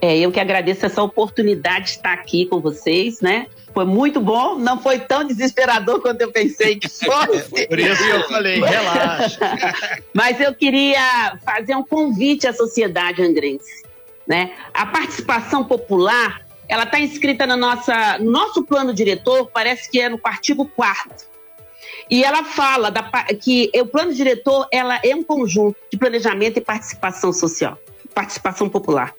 É, 0.00 0.16
eu 0.18 0.30
que 0.30 0.38
agradeço 0.38 0.86
essa 0.86 1.02
oportunidade 1.02 1.86
de 1.86 1.90
estar 1.92 2.12
aqui 2.12 2.46
com 2.46 2.60
vocês, 2.60 3.20
né? 3.20 3.46
Foi 3.72 3.84
muito 3.84 4.20
bom, 4.20 4.58
não 4.58 4.80
foi 4.80 4.98
tão 4.98 5.24
desesperador 5.24 6.00
quanto 6.00 6.20
eu 6.20 6.30
pensei 6.30 6.76
que 6.76 6.88
fosse. 6.90 7.66
Por 7.66 7.78
isso 7.78 8.04
que 8.04 8.10
eu 8.10 8.28
falei, 8.28 8.60
relaxa. 8.60 9.38
Mas 10.12 10.40
eu 10.40 10.54
queria 10.54 11.38
fazer 11.44 11.74
um 11.74 11.84
convite 11.84 12.46
à 12.46 12.52
sociedade 12.52 13.22
angrense. 13.22 13.82
Né? 14.30 14.52
A 14.72 14.86
participação 14.86 15.64
popular 15.64 16.46
ela 16.68 16.84
está 16.84 17.00
inscrita 17.00 17.48
no 17.48 17.56
nossa, 17.56 18.16
no 18.20 18.30
nosso 18.30 18.62
plano 18.62 18.94
diretor, 18.94 19.50
parece 19.52 19.90
que 19.90 20.00
é 20.00 20.08
no 20.08 20.20
artigo 20.22 20.64
4 20.64 21.28
e 22.08 22.22
ela 22.22 22.44
fala 22.44 22.92
da, 22.92 23.02
que 23.42 23.68
o 23.74 23.86
plano 23.86 24.14
diretor 24.14 24.68
ela 24.70 25.00
é 25.02 25.12
um 25.16 25.24
conjunto 25.24 25.76
de 25.90 25.98
planejamento 25.98 26.58
e 26.58 26.60
participação 26.60 27.32
social, 27.32 27.76
participação 28.14 28.68
popular. 28.68 29.12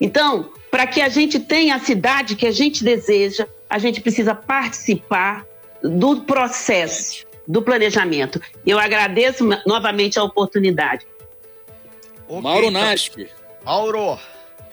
Então, 0.00 0.50
para 0.70 0.86
que 0.86 1.02
a 1.02 1.10
gente 1.10 1.38
tenha 1.38 1.74
a 1.74 1.78
cidade 1.78 2.34
que 2.34 2.46
a 2.46 2.50
gente 2.50 2.82
deseja, 2.82 3.46
a 3.68 3.78
gente 3.78 4.00
precisa 4.00 4.34
participar 4.34 5.44
do 5.82 6.22
processo 6.22 7.26
do 7.46 7.60
planejamento. 7.60 8.40
Eu 8.66 8.78
agradeço 8.78 9.46
novamente 9.66 10.18
a 10.18 10.24
oportunidade. 10.24 11.06
Okay, 12.26 12.40
Mauro 12.40 12.66
então. 12.68 12.80
Nasp. 12.80 13.28
Mauro, 13.62 14.18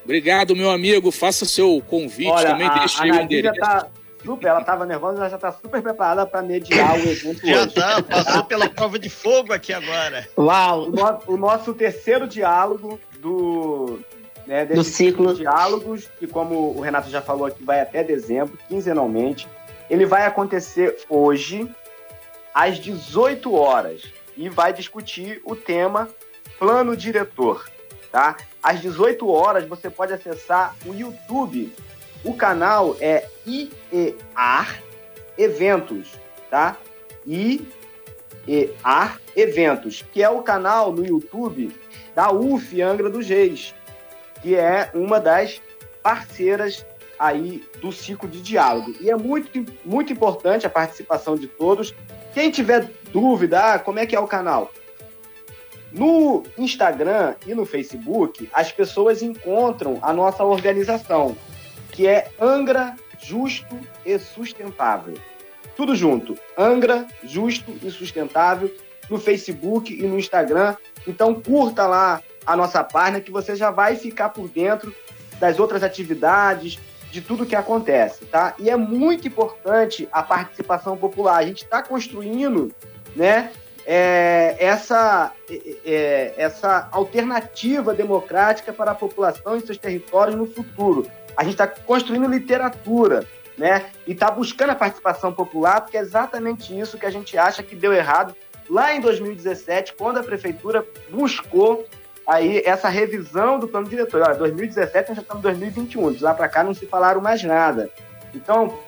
Obrigado, 0.03 0.55
meu 0.55 0.69
amigo. 0.69 1.11
Faça 1.11 1.45
seu 1.45 1.81
convite 1.87 2.29
Olha, 2.31 2.49
também. 2.51 2.67
a, 2.67 2.73
Deixe 2.79 3.01
a 3.01 3.03
o 3.05 3.07
já 3.13 3.21
endereço. 3.23 3.55
tá 3.59 3.87
super, 4.23 4.47
ela 4.47 4.63
tava 4.63 4.85
nervosa, 4.85 5.17
ela 5.19 5.29
já 5.29 5.37
tá 5.37 5.51
super 5.51 5.81
preparada 5.81 6.25
para 6.25 6.41
mediar 6.41 6.93
o 6.95 7.01
evento 7.09 7.45
Já 7.45 7.63
hoje. 7.63 7.73
tá, 7.73 8.01
passou 8.03 8.43
pela 8.45 8.69
prova 8.69 8.97
de 8.99 9.09
fogo 9.09 9.53
aqui 9.53 9.71
agora. 9.73 10.27
Uau! 10.37 10.83
O, 10.87 10.91
no- 10.91 11.19
o 11.27 11.37
nosso 11.37 11.73
terceiro 11.73 12.27
diálogo 12.27 12.99
do, 13.19 13.99
né, 14.47 14.65
desse 14.65 14.75
Do 14.79 14.83
ciclo. 14.83 15.33
de 15.33 15.41
diálogos, 15.41 16.09
que 16.19 16.27
como 16.27 16.75
o 16.77 16.81
Renato 16.81 17.09
já 17.09 17.21
falou 17.21 17.45
aqui, 17.45 17.63
vai 17.63 17.81
até 17.81 18.03
dezembro, 18.03 18.57
quinzenalmente. 18.67 19.47
Ele 19.89 20.05
vai 20.05 20.25
acontecer 20.25 20.97
hoje, 21.09 21.69
às 22.53 22.77
18 22.79 23.53
horas, 23.53 24.03
e 24.37 24.47
vai 24.49 24.71
discutir 24.73 25.41
o 25.45 25.55
tema 25.55 26.09
plano 26.57 26.95
diretor, 26.95 27.65
tá? 28.11 28.37
Às 28.63 28.79
18 28.79 29.29
horas 29.29 29.67
você 29.67 29.89
pode 29.89 30.13
acessar 30.13 30.73
o 30.85 30.93
YouTube. 30.93 31.73
O 32.23 32.33
canal 32.33 32.95
é 33.01 33.27
IEAR 33.45 34.81
Eventos, 35.37 36.13
tá? 36.49 36.77
IEAR 37.27 39.19
Eventos, 39.35 40.05
que 40.13 40.23
é 40.23 40.29
o 40.29 40.41
canal 40.41 40.93
no 40.93 41.05
YouTube 41.05 41.75
da 42.15 42.31
UF 42.31 42.81
Angra 42.81 43.09
dos 43.09 43.27
Reis, 43.27 43.75
que 44.41 44.55
é 44.55 44.89
uma 44.93 45.19
das 45.19 45.61
parceiras 46.01 46.85
aí 47.19 47.63
do 47.81 47.91
ciclo 47.91 48.29
de 48.29 48.41
diálogo. 48.41 48.95
E 49.01 49.09
é 49.09 49.15
muito, 49.15 49.49
muito 49.83 50.13
importante 50.13 50.65
a 50.65 50.69
participação 50.69 51.35
de 51.35 51.47
todos. 51.47 51.93
Quem 52.33 52.49
tiver 52.49 52.89
dúvida, 53.11 53.73
ah, 53.73 53.79
como 53.79 53.99
é 53.99 54.05
que 54.05 54.15
é 54.15 54.19
o 54.19 54.27
canal? 54.27 54.71
No 55.93 56.43
Instagram 56.57 57.35
e 57.45 57.53
no 57.53 57.65
Facebook, 57.65 58.49
as 58.51 58.71
pessoas 58.71 59.21
encontram 59.21 59.99
a 60.01 60.11
nossa 60.11 60.43
organização, 60.43 61.37
que 61.91 62.07
é 62.07 62.29
Angra 62.41 62.95
Justo 63.19 63.79
e 64.03 64.17
Sustentável. 64.17 65.13
Tudo 65.75 65.95
junto. 65.95 66.35
Angra 66.57 67.05
Justo 67.23 67.71
e 67.83 67.91
Sustentável 67.91 68.73
no 69.09 69.19
Facebook 69.19 69.93
e 69.93 70.01
no 70.03 70.17
Instagram. 70.17 70.75
Então 71.07 71.35
curta 71.35 71.85
lá 71.85 72.21
a 72.45 72.55
nossa 72.55 72.83
página 72.83 73.21
que 73.21 73.31
você 73.31 73.55
já 73.55 73.69
vai 73.69 73.95
ficar 73.95 74.29
por 74.29 74.49
dentro 74.49 74.93
das 75.39 75.59
outras 75.59 75.83
atividades, 75.83 76.79
de 77.11 77.21
tudo 77.21 77.45
que 77.45 77.55
acontece, 77.55 78.25
tá? 78.25 78.55
E 78.57 78.71
é 78.71 78.75
muito 78.75 79.27
importante 79.27 80.09
a 80.11 80.23
participação 80.23 80.97
popular. 80.97 81.37
A 81.37 81.45
gente 81.45 81.63
está 81.63 81.83
construindo, 81.83 82.73
né, 83.15 83.51
é, 83.85 84.55
essa, 84.59 85.31
é, 85.49 85.75
é, 85.85 86.33
essa 86.37 86.87
alternativa 86.91 87.93
democrática 87.93 88.71
para 88.71 88.91
a 88.91 88.95
população 88.95 89.57
e 89.57 89.61
seus 89.61 89.77
territórios 89.77 90.35
no 90.35 90.45
futuro. 90.45 91.07
A 91.35 91.43
gente 91.43 91.53
está 91.53 91.67
construindo 91.67 92.27
literatura, 92.27 93.25
né? 93.57 93.85
E 94.07 94.13
está 94.13 94.31
buscando 94.31 94.71
a 94.71 94.75
participação 94.75 95.33
popular, 95.33 95.81
porque 95.81 95.97
é 95.97 96.01
exatamente 96.01 96.77
isso 96.77 96.97
que 96.97 97.05
a 97.05 97.11
gente 97.11 97.37
acha 97.37 97.63
que 97.63 97.75
deu 97.75 97.93
errado 97.93 98.35
lá 98.69 98.93
em 98.95 99.01
2017, 99.01 99.93
quando 99.93 100.19
a 100.19 100.23
prefeitura 100.23 100.85
buscou 101.09 101.85
aí 102.25 102.61
essa 102.65 102.87
revisão 102.87 103.59
do 103.59 103.67
plano 103.67 103.89
diretor. 103.89 104.21
Olha, 104.21 104.35
2017 104.35 105.09
nós 105.09 105.15
já 105.17 105.21
estamos 105.21 105.41
em 105.41 105.47
2021, 105.47 106.13
de 106.13 106.23
lá 106.23 106.33
para 106.33 106.47
cá 106.47 106.63
não 106.63 106.73
se 106.73 106.85
falaram 106.85 107.19
mais 107.19 107.43
nada. 107.43 107.89
Então, 108.33 108.79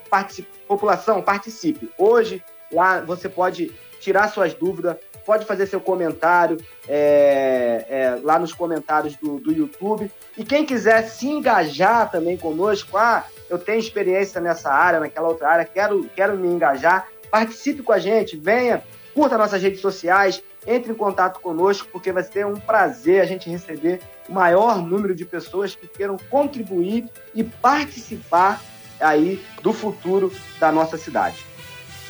população, 0.68 1.22
participe. 1.22 1.90
Hoje, 1.98 2.42
lá 2.72 3.02
você 3.02 3.30
pode 3.30 3.72
tirar 4.06 4.30
suas 4.30 4.54
dúvidas, 4.54 4.98
pode 5.26 5.46
fazer 5.46 5.66
seu 5.66 5.82
comentário 5.82 6.58
é, 6.88 7.86
é, 7.90 8.20
lá 8.22 8.38
nos 8.38 8.54
comentários 8.54 9.16
do, 9.16 9.40
do 9.40 9.52
YouTube. 9.52 10.12
E 10.38 10.46
quem 10.46 10.64
quiser 10.64 11.08
se 11.10 11.28
engajar 11.28 12.12
também 12.12 12.38
conosco, 12.38 12.96
ah, 12.98 13.26
eu 13.50 13.58
tenho 13.58 13.80
experiência 13.80 14.40
nessa 14.40 14.72
área, 14.72 15.00
naquela 15.00 15.28
outra 15.28 15.50
área, 15.50 15.66
quero, 15.66 16.08
quero 16.16 16.38
me 16.38 16.48
engajar, 16.48 17.08
participe 17.32 17.82
com 17.82 17.92
a 17.92 17.98
gente, 17.98 18.38
venha, 18.38 18.84
curta 19.16 19.40
nossas 19.40 19.62
redes 19.62 19.82
sociais, 19.82 20.44
entre 20.68 20.92
em 20.92 20.96
contato 20.96 21.40
conosco, 21.40 21.88
porque 21.92 22.12
vai 22.12 22.24
ser 22.24 22.46
um 22.46 22.60
prazer 22.60 23.22
a 23.22 23.26
gente 23.26 23.50
receber 23.50 24.02
o 24.30 24.34
maior 24.34 24.78
número 24.78 25.16
de 25.16 25.26
pessoas 25.26 25.74
que 25.74 25.88
queiram 25.88 26.18
contribuir 26.30 27.10
e 27.34 27.44
participar 27.44 28.62
aí 29.00 29.44
do 29.64 29.74
futuro 29.74 30.32
da 30.60 30.72
nossa 30.72 30.96
cidade. 30.96 31.55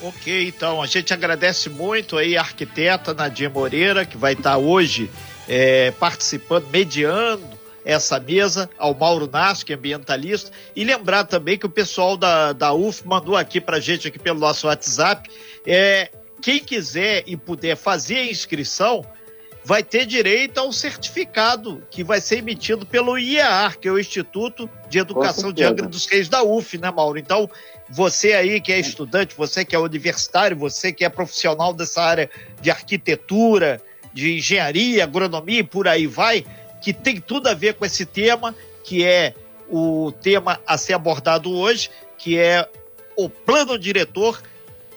Ok, 0.07 0.47
então 0.47 0.83
a 0.83 0.85
gente 0.85 1.11
agradece 1.15 1.67
muito 1.67 2.15
aí 2.15 2.37
a 2.37 2.41
arquiteta 2.41 3.11
Nadia 3.11 3.49
Moreira, 3.49 4.05
que 4.05 4.15
vai 4.15 4.33
estar 4.33 4.55
hoje 4.55 5.09
é, 5.47 5.89
participando, 5.89 6.67
mediando 6.69 7.41
essa 7.83 8.19
mesa, 8.19 8.69
ao 8.77 8.93
Mauro 8.93 9.27
Nasco, 9.27 9.65
que 9.65 9.73
é 9.73 9.75
ambientalista, 9.75 10.51
e 10.75 10.83
lembrar 10.83 11.23
também 11.23 11.57
que 11.57 11.65
o 11.65 11.69
pessoal 11.69 12.15
da, 12.15 12.53
da 12.53 12.71
UF 12.71 13.01
mandou 13.03 13.35
aqui 13.35 13.59
pra 13.59 13.79
gente, 13.79 14.07
aqui 14.07 14.19
pelo 14.19 14.39
nosso 14.39 14.67
WhatsApp, 14.67 15.27
é, 15.65 16.11
quem 16.39 16.59
quiser 16.59 17.23
e 17.25 17.35
puder 17.35 17.75
fazer 17.75 18.17
a 18.17 18.29
inscrição, 18.29 19.03
vai 19.65 19.81
ter 19.81 20.05
direito 20.05 20.59
ao 20.59 20.71
certificado 20.71 21.81
que 21.89 22.03
vai 22.03 22.21
ser 22.21 22.37
emitido 22.37 22.85
pelo 22.85 23.17
IEAR, 23.17 23.79
que 23.79 23.87
é 23.87 23.91
o 23.91 23.97
Instituto 23.97 24.69
de 24.87 24.99
Educação 24.99 25.51
de. 25.51 25.63
Angra 25.63 25.87
dos 25.87 26.05
Reis 26.05 26.29
da 26.29 26.43
UF, 26.43 26.77
né, 26.77 26.91
Mauro? 26.91 27.17
Então, 27.17 27.49
você 27.89 28.33
aí 28.33 28.61
que 28.61 28.71
é 28.71 28.79
estudante, 28.79 29.35
você 29.35 29.65
que 29.65 29.75
é 29.75 29.79
universitário, 29.79 30.55
você 30.55 30.93
que 30.93 31.03
é 31.03 31.09
profissional 31.09 31.73
dessa 31.73 32.03
área 32.03 32.29
de 32.61 32.69
arquitetura, 32.69 33.81
de 34.13 34.37
engenharia, 34.37 35.03
agronomia 35.03 35.61
e 35.61 35.63
por 35.63 35.87
aí 35.87 36.05
vai, 36.05 36.45
que 36.79 36.93
tem 36.93 37.19
tudo 37.19 37.47
a 37.47 37.55
ver 37.55 37.73
com 37.73 37.83
esse 37.85 38.05
tema, 38.05 38.55
que 38.83 39.03
é 39.03 39.33
o 39.67 40.13
tema 40.21 40.61
a 40.67 40.77
ser 40.77 40.93
abordado 40.93 41.51
hoje, 41.51 41.89
que 42.19 42.37
é 42.37 42.69
o 43.17 43.27
plano 43.27 43.79
diretor. 43.79 44.39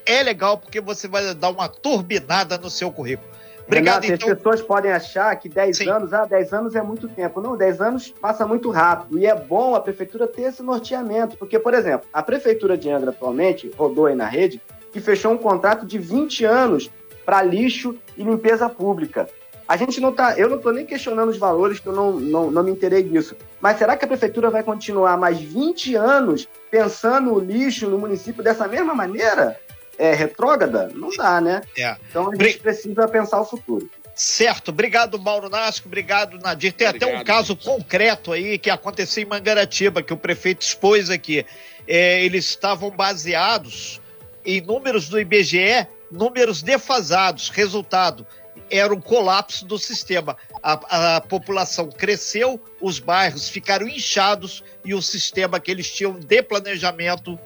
É 0.05 0.23
legal 0.23 0.59
porque 0.59 0.79
você 0.79 1.09
vai 1.09 1.35
dar 1.35 1.49
uma 1.49 1.71
turbinada 1.71 2.59
no 2.59 2.69
seu 2.69 2.93
currículo. 2.93 3.38
Obrigado, 3.69 4.03
Renato, 4.03 4.25
então. 4.25 4.33
as 4.33 4.39
pessoas 4.39 4.63
podem 4.63 4.91
achar 4.91 5.37
que 5.37 5.47
10 5.47 5.77
Sim. 5.77 5.91
anos, 5.91 6.15
ah, 6.15 6.25
10 6.25 6.53
anos 6.55 6.75
é 6.75 6.83
muito 6.83 7.07
tempo. 7.07 7.41
Não, 7.41 7.55
10 7.55 7.81
anos 7.83 8.15
passa 8.19 8.47
muito 8.47 8.71
rápido. 8.71 9.19
E 9.19 9.27
é 9.27 9.35
bom 9.35 9.75
a 9.75 9.81
prefeitura 9.81 10.27
ter 10.27 10.43
esse 10.43 10.63
norteamento. 10.63 11.37
Porque, 11.37 11.59
por 11.59 11.75
exemplo, 11.75 12.09
a 12.11 12.23
prefeitura 12.23 12.79
de 12.79 12.91
Angra 12.91 13.11
atualmente 13.11 13.71
rodou 13.77 14.07
aí 14.07 14.15
na 14.15 14.27
rede 14.27 14.61
que 14.91 15.01
fechou 15.01 15.33
um 15.33 15.39
contrato 15.39 15.85
de 15.85 15.99
20 15.99 16.47
anos 16.47 16.91
para 17.27 17.43
lixo 17.43 17.95
e 18.17 18.23
limpeza 18.23 18.71
pública. 18.71 19.29
A 19.69 19.77
gente 19.77 20.01
não 20.01 20.13
tá. 20.13 20.39
Eu 20.39 20.49
não 20.49 20.57
estou 20.57 20.73
nem 20.73 20.87
questionando 20.87 21.29
os 21.29 21.37
valores, 21.37 21.79
que 21.79 21.87
eu 21.87 21.93
não, 21.93 22.13
não, 22.13 22.51
não 22.51 22.63
me 22.63 22.71
interei 22.71 23.03
disso. 23.03 23.37
Mas 23.61 23.77
será 23.77 23.99
que 23.99 24.05
a 24.07 24.09
prefeitura 24.09 24.49
vai 24.49 24.63
continuar 24.63 25.19
mais 25.19 25.39
20 25.39 25.95
anos 25.95 26.49
pensando 26.71 27.35
o 27.35 27.39
lixo 27.39 27.87
no 27.87 27.99
município 27.99 28.43
dessa 28.43 28.67
mesma 28.67 28.95
maneira? 28.95 29.61
É 29.99 30.15
retrógrada? 30.15 30.91
Não 30.95 31.11
dá, 31.11 31.41
né? 31.41 31.61
É. 31.77 31.97
Então 32.09 32.29
a 32.29 32.31
Bri- 32.31 32.51
gente 32.53 32.61
precisa 32.61 33.09
pensar 33.09 33.41
o 33.41 33.45
futuro. 33.45 33.91
Certo, 34.15 34.69
obrigado 34.71 35.19
Mauro 35.19 35.49
Nasco, 35.49 35.87
obrigado 35.87 36.39
Nadir. 36.39 36.73
Tem 36.73 36.87
até 36.89 37.07
um 37.07 37.11
Obrigado, 37.11 37.27
caso 37.27 37.53
gente. 37.55 37.65
concreto 37.65 38.33
aí 38.33 38.59
que 38.59 38.69
aconteceu 38.71 39.23
em 39.23 39.27
Mangaratiba, 39.27 40.03
que 40.03 40.13
o 40.13 40.17
prefeito 40.17 40.63
expôs 40.63 41.09
aqui. 41.11 41.45
É, 41.87 42.25
eles 42.25 42.45
estavam 42.47 42.91
baseados 42.91 44.01
em 44.45 44.61
números 44.61 45.09
do 45.09 45.21
IBGE, 45.21 45.87
números 46.11 46.63
defasados. 46.63 47.49
Resultado, 47.49 48.27
era 48.71 48.93
um 48.93 49.01
colapso 49.01 49.65
do 49.65 49.79
sistema. 49.79 50.37
A, 50.63 51.17
a 51.17 51.21
população 51.21 51.89
cresceu, 51.89 52.61
os 52.81 52.99
bairros 52.99 53.49
ficaram 53.49 53.87
inchados 53.89 54.65
e 54.85 54.95
o 54.95 55.01
sistema 55.03 55.61
que 55.61 55.71
eles 55.71 55.89
tinham 55.91 56.13
de 56.19 56.43
planejamento 56.43 57.39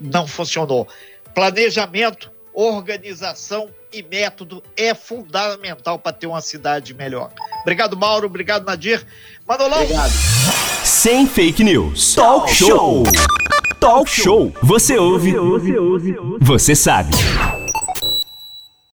não 0.00 0.26
funcionou. 0.26 0.88
Planejamento, 1.34 2.30
organização 2.52 3.68
e 3.92 4.02
método 4.02 4.62
é 4.76 4.94
fundamental 4.94 5.98
para 5.98 6.12
ter 6.12 6.26
uma 6.26 6.40
cidade 6.40 6.94
melhor. 6.94 7.30
Obrigado, 7.62 7.96
Mauro. 7.96 8.26
Obrigado, 8.26 8.64
Nadir. 8.64 9.04
Manolão, 9.46 9.82
Obrigado. 9.82 10.12
Sem 10.84 11.26
fake 11.26 11.64
news. 11.64 12.14
Talk 12.14 12.52
show. 12.52 13.02
Talk 13.80 14.08
show. 14.08 14.52
Você 14.62 14.96
ouve. 14.96 15.34
Você 16.40 16.74
sabe. 16.74 17.10